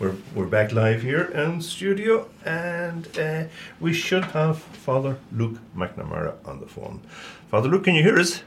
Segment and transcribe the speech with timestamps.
[0.00, 3.44] We're, we're back live here in studio, and uh,
[3.78, 7.00] we should have Father Luke McNamara on the phone.
[7.48, 8.42] Father Luke, can you hear us?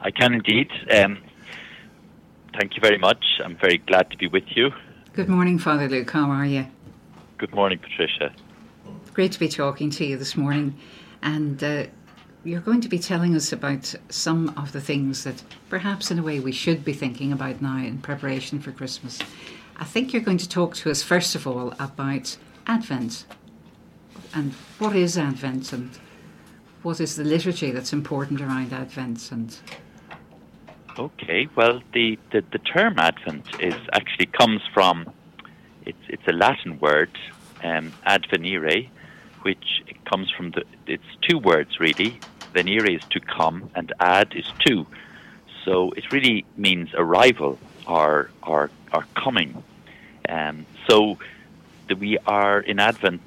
[0.00, 0.70] I can indeed.
[0.88, 1.18] Um,
[2.56, 3.24] thank you very much.
[3.44, 4.70] I'm very glad to be with you.
[5.14, 6.08] Good morning, Father Luke.
[6.12, 6.68] How are you?
[7.38, 8.32] Good morning, Patricia.
[9.14, 10.78] Great to be talking to you this morning.
[11.22, 11.86] And uh,
[12.44, 16.22] you're going to be telling us about some of the things that perhaps, in a
[16.22, 19.18] way, we should be thinking about now in preparation for Christmas.
[19.78, 22.36] I think you're going to talk to us, first of all, about
[22.66, 23.24] Advent.
[24.34, 25.90] And what is Advent and
[26.82, 29.56] what is the liturgy that's important around Advent and
[30.98, 35.08] Okay, well, the, the, the term Advent is actually comes from
[35.86, 37.10] it's it's a Latin word,
[37.62, 38.88] um, advenire,
[39.42, 42.20] which comes from the it's two words really.
[42.52, 44.86] Venire is to come, and ad is to,
[45.64, 47.58] so it really means arrival
[47.88, 49.62] or or or coming.
[50.28, 51.18] Um, so
[51.98, 53.22] we are in Advent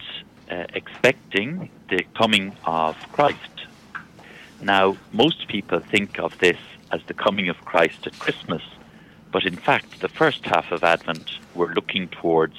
[0.49, 3.37] uh, expecting the coming of Christ.
[4.61, 6.57] Now, most people think of this
[6.91, 8.61] as the coming of Christ at Christmas,
[9.31, 12.55] but in fact, the first half of Advent, we're looking towards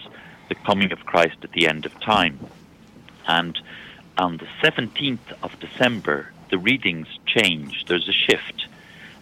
[0.48, 2.38] the coming of Christ at the end of time.
[3.28, 3.58] And
[4.18, 8.66] on the 17th of December, the readings change, there's a shift,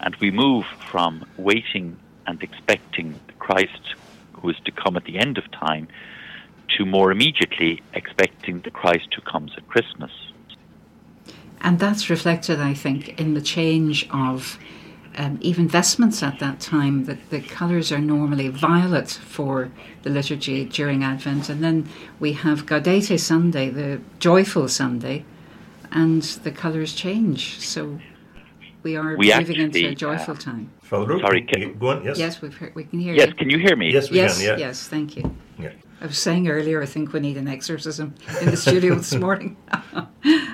[0.00, 1.98] and we move from waiting
[2.30, 3.94] and expecting Christ
[4.32, 5.88] who is to come at the end of time
[6.76, 10.12] to more immediately expecting the Christ who comes at Christmas.
[11.60, 14.58] And that's reflected, I think, in the change of
[15.18, 17.04] um, even vestments at that time.
[17.04, 19.70] That the colours are normally violet for
[20.02, 25.24] the liturgy during Advent, and then we have Gaudete Sunday, the joyful Sunday,
[25.90, 27.58] and the colours change.
[27.60, 28.00] So
[28.82, 30.70] we are We moving actually, into a uh, joyful time.
[30.82, 32.04] Father Luke, Sorry, can can- you go on?
[32.04, 32.18] Yes.
[32.18, 33.18] Yes, we've heard, we can hear you.
[33.20, 33.34] Yes, you.
[33.34, 33.92] can you hear me?
[33.92, 34.46] Yes, we yes, can.
[34.46, 34.56] Yeah.
[34.66, 35.34] yes, thank you.
[35.58, 35.72] Yeah.
[36.00, 39.56] I was saying earlier, I think we need an exorcism in the studio this morning.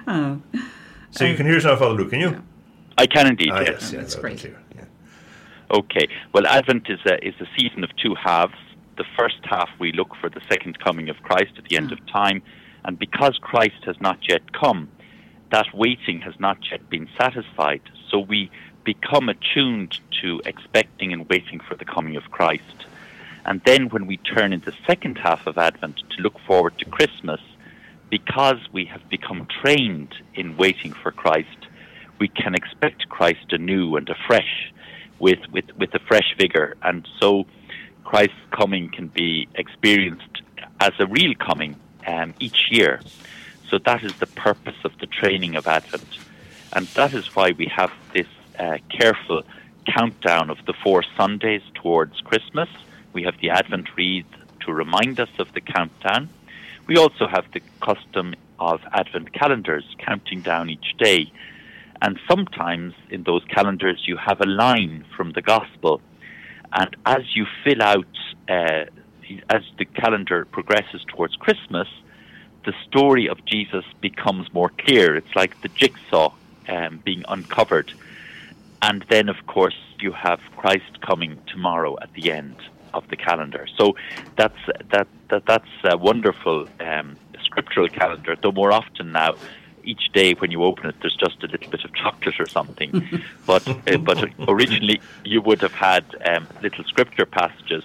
[0.09, 0.41] oh.
[1.13, 2.43] So you can hear us now, Father Luke, can you?
[2.99, 3.69] I can indeed, Ah, yes.
[3.69, 4.45] yes, yeah, That's great.
[4.45, 4.85] yeah.
[5.71, 6.09] Okay.
[6.33, 8.55] Well, Advent is a, is a season of two halves.
[8.97, 11.99] The first half, we look for the second coming of Christ at the end of
[12.07, 12.43] time.
[12.85, 14.89] And because Christ has not yet come,
[15.51, 17.83] that waiting has not yet been satisfied.
[18.11, 18.51] So we
[18.85, 22.87] become attuned to expecting and waiting for the coming of Christ.
[23.45, 26.85] And then when we turn in the second half of Advent to look forward to
[26.85, 27.41] Christmas,
[28.11, 31.67] because we have become trained in waiting for Christ,
[32.19, 34.73] we can expect Christ anew and afresh
[35.19, 36.77] with, with, with a fresh vigor.
[36.83, 37.47] And so
[38.05, 40.43] Christ's coming can be experienced
[40.81, 43.01] as a real coming um, each year.
[43.69, 46.07] So that is the purpose of the training of Advent.
[46.77, 48.27] And that is why we have this
[48.59, 49.45] uh, careful
[49.87, 52.69] countdown of the four Sundays towards Christmas.
[53.15, 54.27] We have the Advent wreath
[54.61, 56.29] to remind us of the countdown.
[56.87, 61.33] We also have the custom of Advent calendars counting down each day.
[62.03, 66.03] And sometimes in those calendars you have a line from the Gospel.
[66.75, 68.19] And as you fill out,
[68.51, 68.85] uh,
[69.49, 71.89] as the calendar progresses towards Christmas,
[72.67, 75.17] the story of Jesus becomes more clear.
[75.17, 76.35] It's like the jigsaw
[76.69, 77.93] um, being uncovered.
[78.83, 82.57] And then, of course, you have Christ coming tomorrow at the end
[82.95, 83.67] of the calendar.
[83.77, 83.97] So
[84.37, 84.59] that's
[84.91, 88.37] that, that that's a wonderful um, scriptural calendar.
[88.41, 89.37] Though more often now,
[89.85, 92.91] each day when you open it, there's just a little bit of chocolate or something.
[93.47, 97.85] but uh, but originally you would have had um, little scripture passages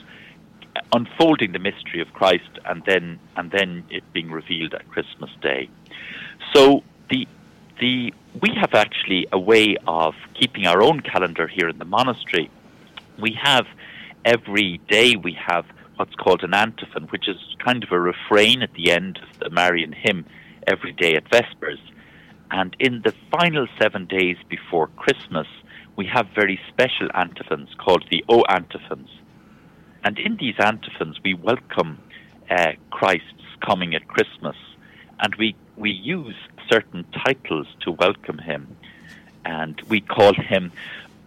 [0.93, 5.69] unfolding the mystery of Christ, and then and then it being revealed at Christmas Day.
[6.53, 7.27] So the
[7.81, 12.49] the we have actually a way of keeping our own calendar here in the monastery.
[13.19, 13.65] We have
[14.23, 15.65] every day we have
[15.97, 19.49] what's called an antiphon, which is kind of a refrain at the end of the
[19.49, 20.25] Marian hymn
[20.65, 21.79] every day at Vespers.
[22.51, 25.47] And in the final seven days before Christmas,
[25.97, 29.09] we have very special antiphons called the O antiphons.
[30.03, 31.99] And in these antiphons, we welcome
[32.49, 33.25] uh, Christ's
[33.65, 34.55] coming at Christmas,
[35.21, 36.35] and we, we use
[36.69, 38.75] certain titles to welcome him.
[39.45, 40.71] And we call him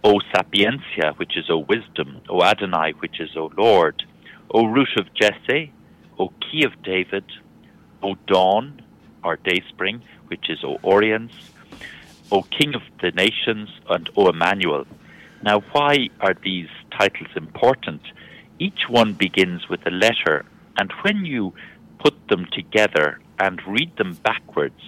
[0.03, 4.03] O Sapientia, which is O Wisdom, O Adonai, which is O Lord,
[4.51, 5.71] O Root of Jesse,
[6.19, 7.23] O Key of David,
[8.03, 8.81] O Dawn,
[9.23, 11.31] or Dayspring, which is O Oriens,
[12.31, 14.85] O King of the Nations, and O Emmanuel.
[15.41, 18.01] Now, why are these titles important?
[18.59, 20.45] Each one begins with a letter,
[20.77, 21.53] and when you
[21.99, 24.81] put them together and read them backwards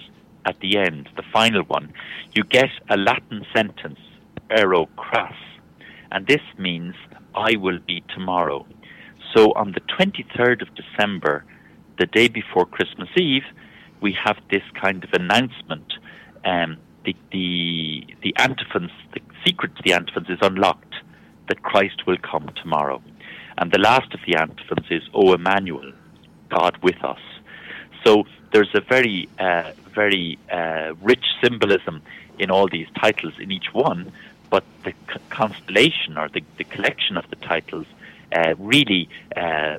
[0.44, 1.92] at the end, the final one,
[2.34, 4.00] you get a Latin sentence,
[4.56, 5.34] ero cras,
[6.10, 6.94] and this means
[7.34, 8.66] I will be tomorrow.
[9.34, 11.44] So on the 23rd of December,
[11.98, 13.44] the day before Christmas Eve,
[14.00, 15.92] we have this kind of announcement.
[16.44, 20.94] Um, the, the, the antiphons, the secret to the antiphons is unlocked
[21.48, 23.02] that Christ will come tomorrow.
[23.58, 25.92] And the last of the antiphons is, O Emmanuel,
[26.48, 27.20] God with us.
[28.08, 32.00] So there's a very, uh, very uh, rich symbolism
[32.38, 34.10] in all these titles in each one,
[34.48, 37.84] but the c- constellation or the, the collection of the titles
[38.34, 39.76] uh, really uh,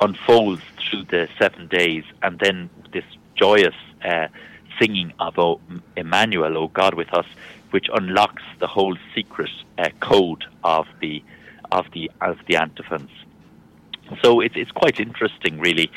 [0.00, 3.04] unfolds through the seven days, and then this
[3.34, 4.28] joyous uh,
[4.78, 5.60] singing of o
[5.94, 7.26] Emmanuel, O God with us,
[7.70, 11.22] which unlocks the whole secret uh, code of the
[11.70, 13.10] of the of the antiphons.
[14.22, 15.90] So it's it's quite interesting, really,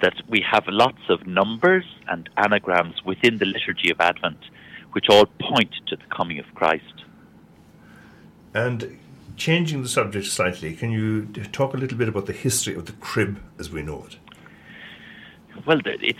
[0.00, 4.38] that we have lots of numbers and anagrams within the liturgy of Advent,
[4.92, 7.04] which all point to the coming of Christ.
[8.54, 8.98] And
[9.36, 12.92] changing the subject slightly, can you talk a little bit about the history of the
[12.92, 14.16] crib as we know it?
[15.66, 16.18] Well, it's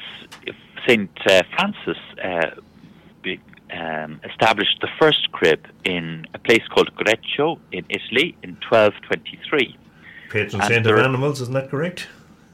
[0.87, 2.60] Saint uh, Francis uh,
[3.72, 9.76] um, established the first crib in a place called Greccio in Italy in 1223.
[10.31, 12.08] Patron saint of animals, isn't that correct?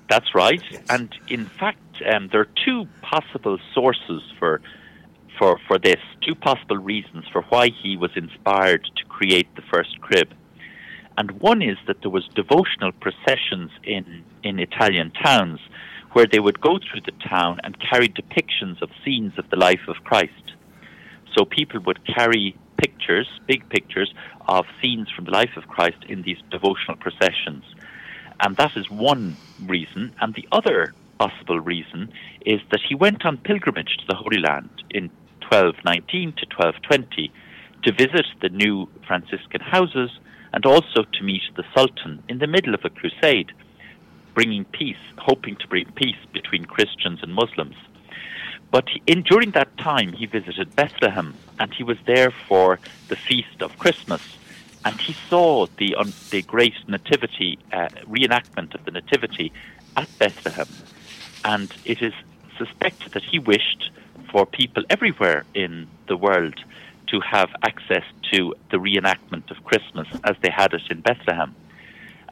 [0.08, 0.62] That's right.
[0.70, 0.82] Yes.
[0.90, 1.78] And in fact,
[2.12, 4.60] um, there are two possible sources for
[5.38, 6.00] for for this.
[6.26, 10.28] Two possible reasons for why he was inspired to create the first crib.
[11.16, 15.60] And one is that there was devotional processions in in Italian towns
[16.12, 19.88] where they would go through the town and carry depictions of scenes of the life
[19.88, 20.52] of Christ.
[21.34, 24.12] So people would carry pictures, big pictures,
[24.48, 27.64] of scenes from the life of Christ in these devotional processions.
[28.40, 29.36] And that is one
[29.66, 30.12] reason.
[30.20, 32.12] And the other possible reason
[32.44, 35.04] is that he went on pilgrimage to the Holy Land in
[35.50, 37.30] 1219 to 1220
[37.84, 40.10] to visit the new Franciscan houses
[40.52, 43.52] and also to meet the Sultan in the middle of a crusade,
[44.34, 47.76] bringing peace, hoping to bring peace between Christians and Muslims.
[48.72, 53.60] But in, during that time, he visited Bethlehem, and he was there for the feast
[53.60, 54.22] of Christmas,
[54.86, 59.52] and he saw the um, the great nativity uh, reenactment of the nativity
[59.94, 60.68] at Bethlehem,
[61.44, 62.14] and it is
[62.56, 63.90] suspected that he wished
[64.30, 66.58] for people everywhere in the world
[67.08, 71.54] to have access to the reenactment of Christmas as they had it in Bethlehem,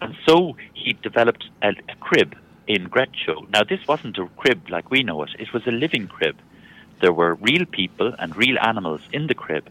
[0.00, 2.34] and so he developed a, a crib
[2.70, 3.50] in Greccio.
[3.50, 6.36] Now, this wasn't a crib like we know it, it was a living crib.
[7.00, 9.68] There were real people and real animals in the crib.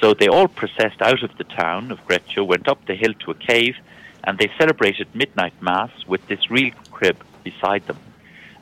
[0.00, 3.32] So they all processed out of the town of Greccio, went up the hill to
[3.32, 3.76] a cave,
[4.24, 7.98] and they celebrated midnight mass with this real crib beside them.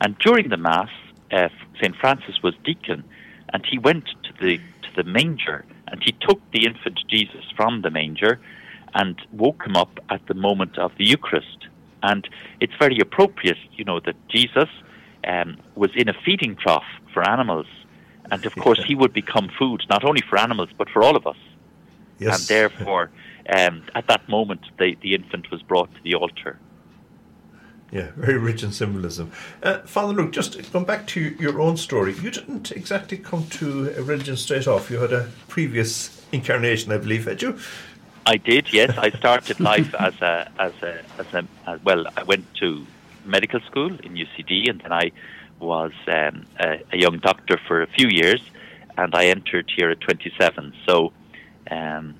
[0.01, 0.89] And during the mass,
[1.31, 1.47] uh,
[1.79, 1.95] St.
[1.95, 3.05] Francis was deacon,
[3.53, 7.81] and he went to the, to the manger, and he took the infant Jesus from
[7.81, 8.41] the manger
[8.93, 11.67] and woke him up at the moment of the Eucharist.
[12.03, 12.27] And
[12.59, 14.69] it's very appropriate, you know, that Jesus
[15.25, 17.65] um, was in a feeding trough for animals.
[18.31, 21.25] And of course, he would become food not only for animals, but for all of
[21.25, 21.37] us.
[22.19, 22.39] Yes.
[22.39, 23.11] And therefore,
[23.57, 26.59] um, at that moment, the, the infant was brought to the altar.
[27.91, 29.31] Yeah, very rich in symbolism.
[29.61, 33.91] Uh, Father Luke, just going back to your own story, you didn't exactly come to
[34.01, 34.89] religion straight off.
[34.89, 37.59] You had a previous incarnation, I believe, had you?
[38.25, 38.97] I did, yes.
[38.97, 42.85] I started life as a, as a, as a, as, well, I went to
[43.25, 45.11] medical school in UCD and then I
[45.59, 48.41] was um, a, a, young doctor for a few years
[48.97, 50.73] and I entered here at 27.
[50.85, 51.13] So,
[51.71, 52.15] um,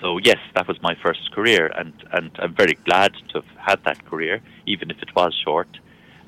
[0.00, 3.84] so yes, that was my first career and, and I'm very glad to have had
[3.84, 5.68] that career, even if it was short.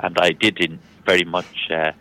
[0.01, 1.93] And I did in very much uh,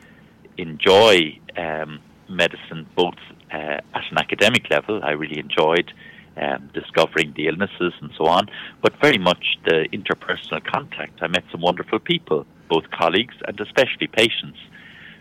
[0.58, 3.16] enjoy um, medicine, both
[3.52, 5.02] uh, at an academic level.
[5.04, 5.92] I really enjoyed
[6.38, 8.48] um, discovering the illnesses and so on,
[8.82, 11.22] but very much the interpersonal contact.
[11.22, 14.60] I met some wonderful people, both colleagues and especially patients,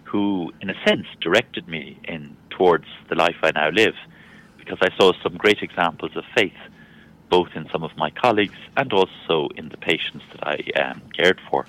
[0.04, 3.94] who, in a sense, directed me in towards the life I now live,
[4.58, 6.52] because I saw some great examples of faith,
[7.28, 11.40] both in some of my colleagues and also in the patients that I um, cared
[11.50, 11.66] for.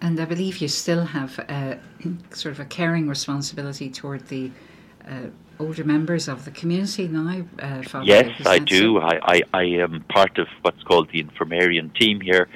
[0.00, 1.78] And I believe you still have a,
[2.30, 4.50] sort of a caring responsibility toward the
[5.06, 5.28] uh,
[5.60, 7.44] older members of the community now?
[7.58, 8.98] Uh, yes, I do.
[8.98, 12.48] I, I, I am part of what's called the infirmarian team here,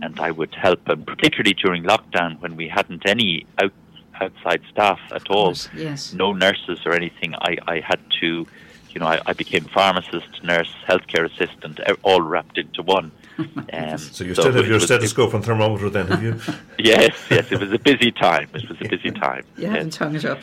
[0.00, 3.72] and I would help, and particularly during lockdown when we hadn't any out,
[4.20, 6.12] outside staff at all, yes.
[6.12, 8.46] no nurses or anything, I, I had to,
[8.90, 13.10] you know, I, I became pharmacist, nurse, healthcare assistant, all wrapped into one.
[13.74, 16.38] Um, so you so still have your stethoscope and thermometer then, have you?
[16.78, 17.50] yes, yes.
[17.50, 18.48] It was a busy time.
[18.54, 19.44] It was a busy time.
[19.56, 19.72] You yes.
[19.72, 20.40] haven't hung it up.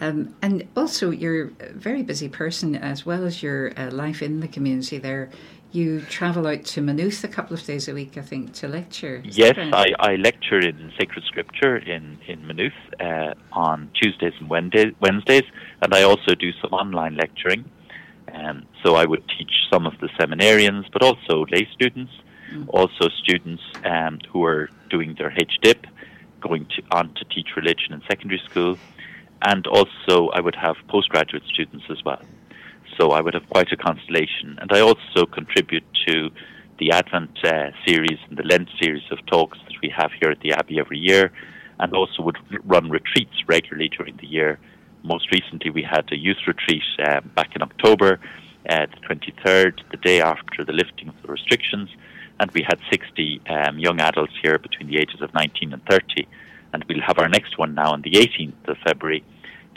[0.00, 4.40] Um, and also, you're a very busy person as well as your uh, life in
[4.40, 5.28] the community there.
[5.72, 9.22] you travel out to Maynooth a couple of days a week, I think, to lecture.
[9.24, 14.48] Is yes, I, I, lecture in sacred scripture in, in Maynooth uh, on Tuesdays and
[14.48, 15.44] Wednesdays,
[15.80, 17.64] and I also do some online lecturing.
[18.34, 22.12] Um, so I would teach some of the seminarians, but also lay students,
[22.52, 22.66] mm.
[22.68, 25.84] also students um, who are doing their HDIP,
[26.40, 28.78] going to, on to teach religion in secondary school,
[29.42, 32.22] and also I would have postgraduate students as well.
[32.98, 34.58] So I would have quite a constellation.
[34.60, 36.30] And I also contribute to
[36.78, 40.40] the Advent uh, series and the Lent series of talks that we have here at
[40.40, 41.32] the Abbey every year,
[41.78, 44.58] and also would run retreats regularly during the year.
[45.02, 48.20] Most recently, we had a youth retreat uh, back in October,
[48.68, 51.88] uh, the 23rd, the day after the lifting of the restrictions,
[52.38, 56.26] and we had 60 um, young adults here between the ages of 19 and 30.
[56.72, 59.22] And we'll have our next one now on the 18th of February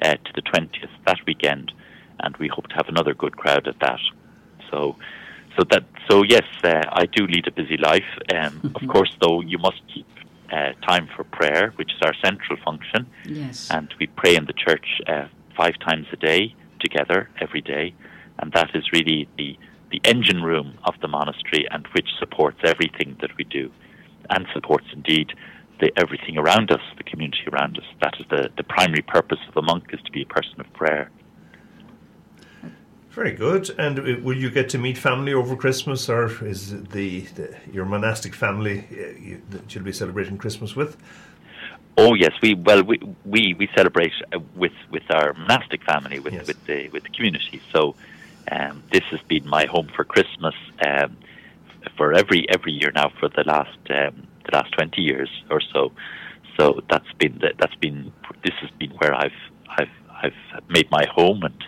[0.01, 1.71] uh, to the 20th that weekend
[2.19, 3.99] and we hope to have another good crowd at that.
[4.71, 4.95] So,
[5.57, 8.11] so that so yes, uh, I do lead a busy life.
[8.33, 10.07] Um, of course, though, you must keep
[10.51, 13.07] uh, time for prayer, which is our central function.
[13.25, 17.93] Yes, and we pray in the church uh, five times a day together every day,
[18.39, 19.57] and that is really the
[19.91, 23.71] the engine room of the monastery, and which supports everything that we do,
[24.29, 25.31] and supports indeed
[25.79, 27.85] the, everything around us, the community around us.
[28.01, 30.71] That is the, the primary purpose of a monk is to be a person of
[30.73, 31.11] prayer.
[33.15, 33.69] Very good.
[33.79, 37.85] And uh, will you get to meet family over Christmas, or is the, the your
[37.85, 40.97] monastic family uh, you, that you'll be celebrating Christmas with?
[41.97, 46.33] Oh yes, we well we we, we celebrate uh, with with our monastic family with
[46.33, 46.45] yes.
[46.45, 47.61] with the with the community.
[47.71, 47.95] So
[48.51, 50.55] um, this has been my home for Christmas
[50.85, 51.15] um,
[51.95, 55.93] for every every year now for the last um, the last twenty years or so.
[56.57, 58.11] So that's been the, that's been
[58.43, 61.63] this has been where I've I've I've made my home and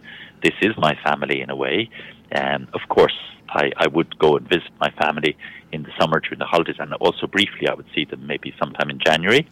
[0.48, 1.90] this is my family in a way.
[2.34, 3.18] Um, of course,
[3.50, 5.36] I, I would go and visit my family
[5.72, 8.90] in the summer during the holidays, and also briefly I would see them maybe sometime
[8.90, 9.48] in January.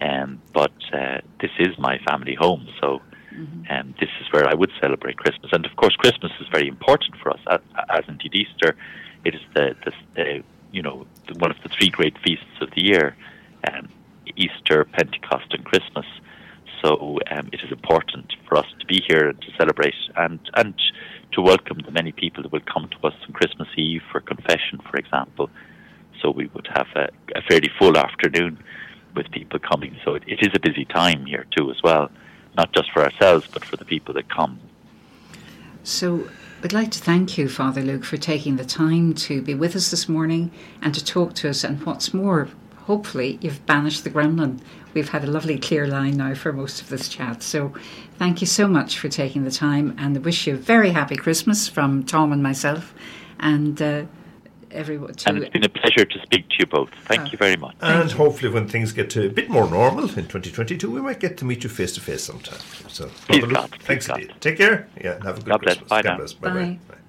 [0.00, 3.00] Um, but uh, this is my family home, so
[3.32, 3.70] mm-hmm.
[3.70, 5.50] um, this is where I would celebrate Christmas.
[5.52, 7.60] And of course, Christmas is very important for us, as,
[7.90, 8.74] as indeed Easter.
[9.24, 9.76] It is the,
[10.16, 13.16] the, you know the, one of the three great feasts of the year:
[13.70, 13.88] um,
[14.36, 16.06] Easter, Pentecost, and Christmas.
[16.82, 18.41] So um, it is important for us to
[18.92, 20.74] be here to celebrate and, and
[21.32, 24.80] to welcome the many people that will come to us on Christmas Eve for confession,
[24.90, 25.48] for example.
[26.20, 28.62] So we would have a, a fairly full afternoon
[29.16, 29.96] with people coming.
[30.04, 32.10] So it, it is a busy time here too, as well,
[32.56, 34.60] not just for ourselves, but for the people that come.
[35.84, 36.28] So
[36.62, 39.90] I'd like to thank you, Father Luke, for taking the time to be with us
[39.90, 40.50] this morning
[40.82, 41.64] and to talk to us.
[41.64, 42.48] And what's more,
[42.84, 44.60] hopefully, you've banished the gremlin
[44.94, 47.42] we've had a lovely clear line now for most of this chat.
[47.42, 47.72] So
[48.18, 51.68] thank you so much for taking the time and wish you a very happy Christmas
[51.68, 52.94] from Tom and myself
[53.40, 54.04] and uh,
[54.70, 55.14] everyone.
[55.26, 56.90] and it's been a pleasure to speak to you both.
[57.04, 57.74] Thank oh, you very much.
[57.80, 61.36] And hopefully, when things get to a bit more normal in 2022, we might get
[61.38, 62.60] to meet you face to face sometime.
[62.88, 64.20] So, Please God, thanks God.
[64.20, 64.36] indeed.
[64.40, 64.88] Take care.
[65.02, 65.88] Yeah, have a good God Christmas.
[65.88, 66.02] Bless.
[66.02, 66.26] Bye, God now.
[66.40, 66.48] Bye.
[66.50, 66.78] Bye.
[66.88, 66.94] Bye.